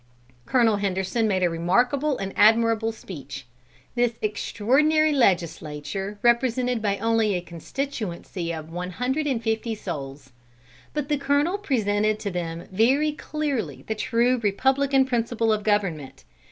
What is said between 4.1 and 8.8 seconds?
extraordinary legislature represented only a constituency of